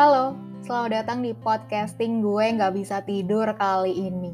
Halo, 0.00 0.32
selamat 0.64 0.90
datang 0.96 1.20
di 1.20 1.36
podcasting 1.36 2.24
gue 2.24 2.56
nggak 2.56 2.72
bisa 2.72 3.04
tidur 3.04 3.44
kali 3.60 4.08
ini. 4.08 4.32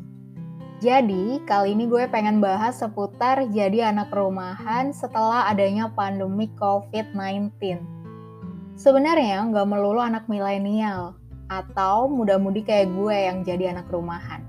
Jadi, 0.78 1.42
kali 1.42 1.74
ini 1.74 1.90
gue 1.90 2.06
pengen 2.06 2.38
bahas 2.38 2.78
seputar 2.78 3.50
jadi 3.50 3.90
anak 3.90 4.14
rumahan 4.14 4.94
setelah 4.94 5.50
adanya 5.50 5.90
pandemi 5.90 6.46
COVID-19. 6.54 7.82
Sebenarnya 8.78 9.42
nggak 9.42 9.66
melulu 9.66 9.98
anak 9.98 10.30
milenial 10.30 11.18
atau 11.50 12.06
muda-mudi 12.06 12.62
kayak 12.62 12.86
gue 12.94 13.16
yang 13.26 13.42
jadi 13.42 13.74
anak 13.74 13.90
rumahan. 13.90 14.46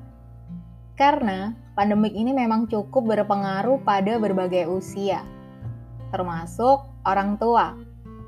Karena 0.94 1.58
pandemik 1.74 2.14
ini 2.14 2.30
memang 2.30 2.70
cukup 2.70 3.18
berpengaruh 3.18 3.82
pada 3.82 4.22
berbagai 4.22 4.70
usia, 4.70 5.26
termasuk 6.14 6.86
orang 7.10 7.42
tua 7.42 7.74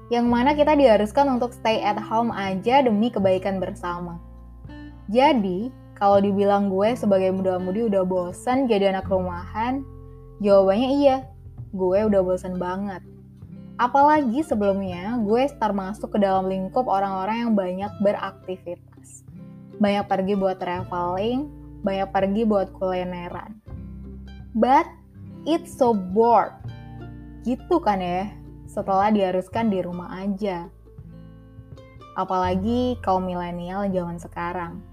yang 0.09 0.25
mana 0.25 0.57
kita 0.57 0.73
diharuskan 0.73 1.37
untuk 1.37 1.53
stay 1.53 1.85
at 1.85 1.97
home 1.97 2.33
aja 2.33 2.81
demi 2.81 3.13
kebaikan 3.13 3.61
bersama. 3.61 4.17
Jadi, 5.09 5.69
kalau 5.97 6.21
dibilang 6.21 6.69
gue 6.69 6.97
sebagai 6.97 7.29
muda-mudi 7.33 7.85
udah 7.89 8.05
bosan 8.05 8.65
jadi 8.65 8.93
anak 8.93 9.09
rumahan, 9.09 9.85
jawabannya 10.41 10.89
iya, 10.97 11.17
gue 11.73 11.99
udah 12.09 12.21
bosan 12.25 12.57
banget. 12.57 13.05
Apalagi 13.79 14.43
sebelumnya 14.43 15.19
gue 15.23 15.45
start 15.47 15.71
masuk 15.71 16.17
ke 16.17 16.19
dalam 16.19 16.49
lingkup 16.49 16.89
orang-orang 16.89 17.47
yang 17.47 17.53
banyak 17.55 17.91
beraktivitas. 18.03 19.23
Banyak 19.79 20.05
pergi 20.09 20.33
buat 20.35 20.59
traveling, 20.59 21.47
banyak 21.85 22.09
pergi 22.11 22.43
buat 22.43 22.73
kulineran. 22.75 23.61
But 24.51 24.89
it's 25.47 25.71
so 25.71 25.95
bored. 25.95 26.51
Gitu 27.47 27.79
kan 27.79 28.03
ya? 28.03 28.38
Setelah 28.69 29.09
diharuskan 29.09 29.73
di 29.73 29.81
rumah 29.81 30.13
aja. 30.21 30.69
Apalagi 32.13 33.01
kaum 33.01 33.25
milenial 33.25 33.89
zaman 33.89 34.21
sekarang, 34.21 34.85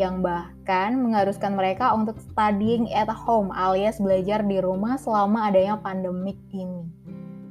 yang 0.00 0.24
bahkan 0.24 0.96
mengharuskan 0.96 1.52
mereka 1.52 1.92
untuk 1.92 2.16
studying 2.16 2.88
at 2.94 3.10
home 3.12 3.52
alias 3.52 4.00
belajar 4.00 4.40
di 4.40 4.58
rumah 4.64 4.96
selama 4.96 5.52
adanya 5.52 5.76
pandemik 5.76 6.38
ini. 6.54 6.88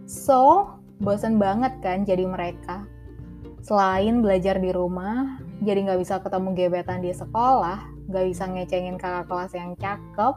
So, 0.10 0.74
bosan 1.00 1.38
banget 1.38 1.78
kan 1.86 2.08
jadi 2.08 2.26
mereka. 2.26 2.88
Selain 3.64 4.20
belajar 4.20 4.60
di 4.60 4.76
rumah, 4.76 5.40
jadi 5.64 5.88
nggak 5.88 6.00
bisa 6.04 6.20
ketemu 6.20 6.52
gebetan 6.52 7.00
di 7.00 7.16
sekolah, 7.16 7.80
nggak 8.12 8.26
bisa 8.28 8.44
ngecengin 8.52 9.00
kakak 9.00 9.32
kelas 9.32 9.52
yang 9.56 9.72
cakep, 9.80 10.36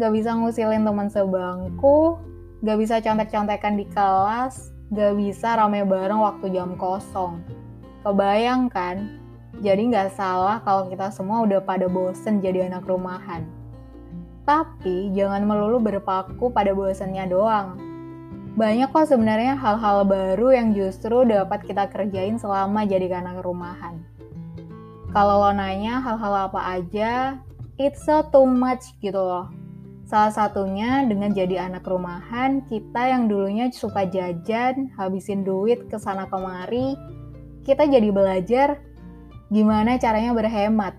nggak 0.00 0.12
bisa 0.16 0.30
ngusilin 0.32 0.84
teman 0.84 1.08
sebangku, 1.12 2.16
Gak 2.64 2.80
bisa 2.80 3.04
contek-contekan 3.04 3.76
di 3.76 3.84
kelas, 3.92 4.72
gak 4.88 5.12
bisa 5.20 5.60
rame 5.60 5.84
bareng 5.84 6.24
waktu 6.24 6.56
jam 6.56 6.72
kosong. 6.80 7.44
Kebayang 8.00 8.72
kan? 8.72 9.20
Jadi 9.60 9.92
gak 9.92 10.16
salah 10.16 10.64
kalau 10.64 10.88
kita 10.88 11.12
semua 11.12 11.44
udah 11.44 11.60
pada 11.60 11.84
bosen 11.84 12.40
jadi 12.40 12.72
anak 12.72 12.88
rumahan. 12.88 13.44
Tapi 14.48 15.12
jangan 15.12 15.44
melulu 15.44 15.84
berpaku 15.84 16.48
pada 16.48 16.72
bosennya 16.72 17.28
doang. 17.28 17.76
Banyak 18.56 18.88
kok 18.88 19.12
sebenarnya 19.12 19.52
hal-hal 19.60 20.08
baru 20.08 20.56
yang 20.56 20.72
justru 20.72 21.28
dapat 21.28 21.60
kita 21.60 21.92
kerjain 21.92 22.40
selama 22.40 22.88
jadi 22.88 23.20
anak 23.20 23.44
rumahan. 23.44 24.00
Kalau 25.12 25.44
lo 25.44 25.52
nanya 25.52 26.00
hal-hal 26.00 26.48
apa 26.48 26.80
aja, 26.80 27.36
it's 27.76 28.00
so 28.08 28.24
too 28.32 28.48
much 28.48 28.96
gitu 29.04 29.20
loh 29.20 29.55
Salah 30.06 30.30
satunya 30.30 31.02
dengan 31.02 31.34
jadi 31.34 31.66
anak 31.66 31.82
rumahan, 31.82 32.62
kita 32.70 33.10
yang 33.10 33.26
dulunya 33.26 33.66
suka 33.74 34.06
jajan, 34.06 34.94
habisin 34.94 35.42
duit 35.42 35.90
ke 35.90 35.98
sana 35.98 36.30
kemari, 36.30 36.94
kita 37.66 37.90
jadi 37.90 38.14
belajar 38.14 38.78
gimana 39.50 39.98
caranya 39.98 40.30
berhemat, 40.30 40.94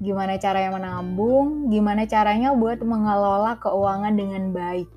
gimana 0.00 0.40
caranya 0.40 0.80
menabung, 0.80 1.68
gimana 1.68 2.08
caranya 2.08 2.56
buat 2.56 2.80
mengelola 2.80 3.60
keuangan 3.60 4.16
dengan 4.16 4.48
baik. 4.56 4.88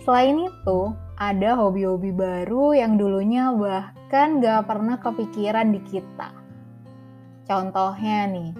Selain 0.00 0.48
itu, 0.48 0.96
ada 1.20 1.60
hobi-hobi 1.60 2.08
baru 2.08 2.72
yang 2.72 2.96
dulunya 2.96 3.52
bahkan 3.52 4.40
gak 4.40 4.64
pernah 4.64 4.96
kepikiran 4.96 5.76
di 5.76 5.80
kita. 5.84 6.32
Contohnya 7.44 8.32
nih, 8.32 8.56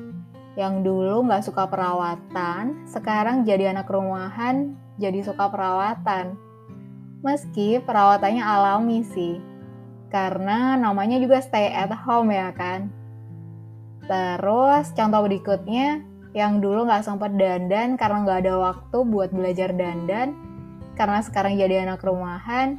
yang 0.54 0.86
dulu 0.86 1.26
nggak 1.26 1.42
suka 1.42 1.66
perawatan, 1.66 2.86
sekarang 2.86 3.42
jadi 3.42 3.74
anak 3.74 3.90
rumahan, 3.90 4.78
jadi 5.02 5.26
suka 5.26 5.50
perawatan. 5.50 6.38
Meski 7.26 7.82
perawatannya 7.82 8.44
alami 8.44 9.02
sih, 9.02 9.42
karena 10.14 10.78
namanya 10.78 11.18
juga 11.18 11.42
stay 11.42 11.74
at 11.74 11.90
home 11.90 12.30
ya 12.30 12.54
kan. 12.54 12.92
Terus 14.06 14.94
contoh 14.94 15.26
berikutnya, 15.26 16.06
yang 16.36 16.62
dulu 16.62 16.86
nggak 16.86 17.02
sempat 17.02 17.34
dandan 17.34 17.98
karena 17.98 18.22
nggak 18.22 18.40
ada 18.46 18.54
waktu 18.60 18.98
buat 19.10 19.34
belajar 19.34 19.74
dandan, 19.74 20.38
karena 20.94 21.18
sekarang 21.18 21.58
jadi 21.58 21.82
anak 21.82 22.04
rumahan, 22.06 22.78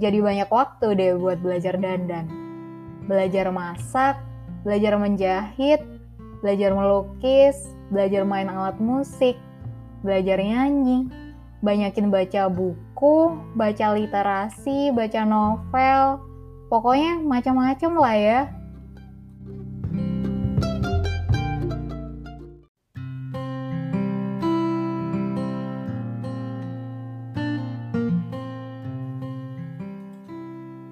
jadi 0.00 0.24
banyak 0.24 0.48
waktu 0.48 0.96
deh 0.96 1.12
buat 1.20 1.36
belajar 1.44 1.76
dandan. 1.76 2.24
Belajar 3.04 3.52
masak, 3.52 4.16
belajar 4.64 4.96
menjahit, 4.96 5.84
belajar 6.42 6.74
melukis, 6.74 7.54
belajar 7.88 8.26
main 8.26 8.50
alat 8.50 8.74
musik, 8.82 9.38
belajar 10.02 10.42
nyanyi, 10.42 11.06
banyakin 11.62 12.10
baca 12.10 12.50
buku, 12.50 13.38
baca 13.54 13.86
literasi, 13.94 14.90
baca 14.90 15.22
novel, 15.22 16.18
pokoknya 16.66 17.22
macam-macam 17.22 17.92
lah 17.94 18.16
ya. 18.18 18.40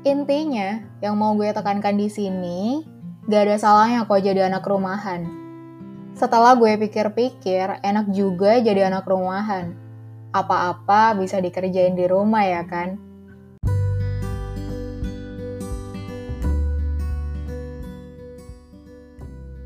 Intinya, 0.00 0.82
yang 1.02 1.18
mau 1.18 1.34
gue 1.34 1.50
tekankan 1.50 1.98
di 1.98 2.06
sini, 2.10 2.82
gak 3.30 3.46
ada 3.46 3.56
salahnya 3.58 4.06
kok 4.06 4.22
jadi 4.22 4.46
anak 4.50 4.66
rumahan. 4.66 5.39
Setelah 6.14 6.58
gue 6.58 6.76
pikir-pikir, 6.76 7.80
enak 7.80 8.12
juga 8.12 8.58
jadi 8.60 8.92
anak 8.92 9.08
rumahan. 9.08 9.72
Apa-apa 10.30 11.18
bisa 11.18 11.42
dikerjain 11.42 11.98
di 11.98 12.06
rumah 12.06 12.46
ya 12.46 12.62
kan? 12.62 13.00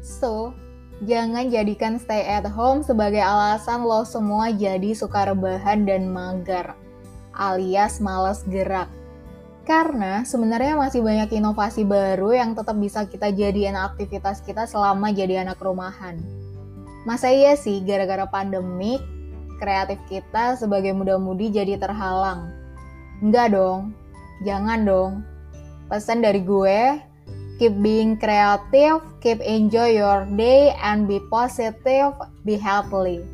So, 0.01 0.57
jangan 1.05 1.53
jadikan 1.53 2.01
stay 2.01 2.25
at 2.25 2.49
home 2.49 2.81
sebagai 2.81 3.21
alasan 3.21 3.85
lo 3.85 4.09
semua 4.09 4.49
jadi 4.49 4.97
suka 4.97 5.29
rebahan 5.29 5.85
dan 5.85 6.09
mager, 6.09 6.73
alias 7.37 8.01
males 8.01 8.41
gerak. 8.49 8.89
Karena 9.65 10.29
sebenarnya 10.29 10.77
masih 10.77 11.01
banyak 11.01 11.41
inovasi 11.41 11.89
baru 11.89 12.37
yang 12.37 12.53
tetap 12.53 12.77
bisa 12.77 13.09
kita 13.09 13.33
jadikan 13.33 13.81
aktivitas 13.81 14.45
kita 14.45 14.69
selama 14.69 15.09
jadi 15.09 15.41
anak 15.41 15.57
rumahan. 15.57 16.21
Masa 17.09 17.33
iya 17.33 17.57
sih 17.57 17.81
gara-gara 17.81 18.29
pandemik, 18.29 19.01
kreatif 19.57 19.97
kita 20.13 20.61
sebagai 20.61 20.93
muda-mudi 20.93 21.49
jadi 21.49 21.81
terhalang? 21.81 22.53
Enggak 23.25 23.57
dong, 23.57 23.97
jangan 24.45 24.85
dong. 24.85 25.13
Pesan 25.89 26.21
dari 26.21 26.45
gue, 26.45 27.01
keep 27.57 27.73
being 27.81 28.21
creative, 28.21 29.01
keep 29.25 29.41
enjoy 29.41 29.97
your 29.97 30.29
day, 30.37 30.77
and 30.85 31.09
be 31.09 31.21
positive, 31.33 32.13
be 32.45 32.61
healthy. 32.61 33.25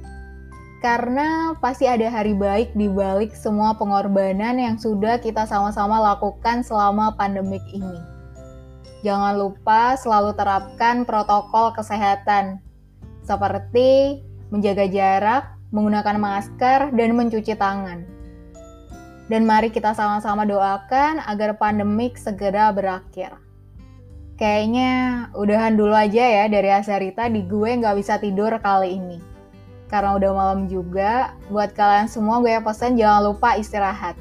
Karena 0.80 1.52
pasti 1.60 1.84
ada 1.84 2.08
hari 2.08 2.32
baik 2.32 2.72
di 2.72 2.88
balik 2.88 3.36
semua 3.36 3.76
pengorbanan 3.76 4.56
yang 4.56 4.80
sudah 4.80 5.20
kita 5.20 5.44
sama-sama 5.44 6.00
lakukan 6.00 6.64
selama 6.64 7.12
pandemik 7.20 7.60
ini. 7.68 8.00
Jangan 9.04 9.36
lupa 9.36 9.96
selalu 10.00 10.32
terapkan 10.40 11.04
protokol 11.04 11.76
kesehatan 11.76 12.64
seperti 13.28 14.24
menjaga 14.48 14.88
jarak, 14.88 15.44
menggunakan 15.68 16.16
masker, 16.16 16.96
dan 16.96 17.12
mencuci 17.12 17.52
tangan. 17.60 18.08
Dan 19.28 19.44
mari 19.44 19.68
kita 19.68 19.92
sama-sama 19.92 20.48
doakan 20.48 21.20
agar 21.28 21.60
pandemik 21.60 22.16
segera 22.16 22.72
berakhir. 22.72 23.36
Kayaknya 24.40 24.92
udahan 25.36 25.76
dulu 25.76 25.92
aja 25.92 26.24
ya 26.24 26.44
dari 26.48 26.72
Asarita 26.72 27.28
di 27.28 27.44
gue 27.44 27.68
nggak 27.68 28.00
bisa 28.00 28.16
tidur 28.16 28.56
kali 28.64 28.96
ini. 28.96 29.29
Karena 29.90 30.14
udah 30.14 30.30
malam 30.30 30.70
juga, 30.70 31.34
buat 31.50 31.74
kalian 31.74 32.06
semua 32.06 32.38
gue 32.38 32.54
pesan 32.62 32.94
jangan 32.94 33.34
lupa 33.34 33.58
istirahat. 33.58 34.14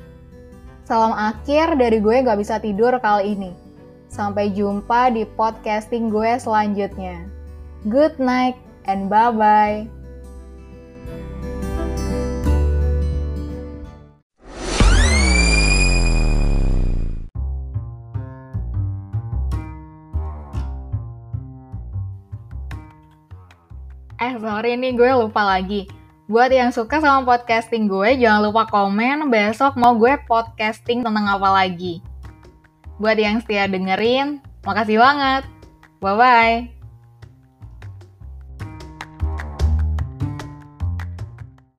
Salam 0.89 1.13
akhir 1.13 1.77
dari 1.77 2.01
gue 2.01 2.25
nggak 2.25 2.41
bisa 2.41 2.57
tidur 2.57 2.97
kali 2.97 3.37
ini. 3.37 3.53
Sampai 4.09 4.49
jumpa 4.49 5.13
di 5.13 5.29
podcasting 5.37 6.09
gue 6.09 6.41
selanjutnya. 6.41 7.29
Good 7.85 8.17
night 8.17 8.57
and 8.89 9.13
bye-bye. 9.13 9.98
Eh 24.19 24.35
sorry 24.35 24.75
nih 24.75 24.99
gue 24.99 25.07
lupa 25.15 25.47
lagi. 25.47 25.87
Buat 26.27 26.51
yang 26.51 26.75
suka 26.75 26.99
sama 26.99 27.23
podcasting 27.23 27.87
gue, 27.87 28.19
jangan 28.19 28.51
lupa 28.51 28.67
komen 28.67 29.31
besok 29.31 29.79
mau 29.79 29.95
gue 29.95 30.19
podcasting 30.27 31.07
tentang 31.07 31.23
apa 31.23 31.47
lagi. 31.47 32.03
Buat 32.99 33.15
yang 33.15 33.39
setia 33.39 33.71
dengerin, 33.71 34.43
makasih 34.67 34.99
banget. 34.99 35.47
Bye-bye. 36.03 36.78